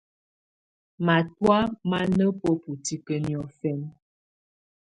Matɔ̀́á 1.05 1.59
mà 1.89 1.99
nà 2.17 2.25
bǝbu 2.39 2.71
tikǝ́ 2.85 3.17
niɔ̀fɛna. 3.25 3.87